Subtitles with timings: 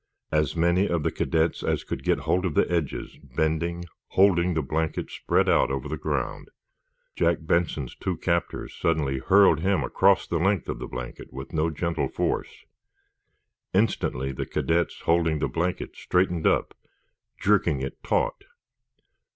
[0.31, 4.63] As many of the cadets as could got hold of the edges, bending, holding the
[4.63, 6.49] blanket spread out over the ground.
[7.15, 11.69] Jack Benson's two captors suddenly hurled him across the length of the blanket with no
[11.69, 12.65] gentle force.
[13.75, 16.73] Instantly the cadets holding the blankets straightened up,
[17.39, 18.45] jerking it taut.